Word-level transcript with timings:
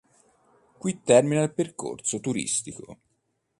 Qui 0.79 0.99
termina 1.03 1.43
il 1.43 1.53
percorso 1.53 2.19
"turistico". 2.19 2.97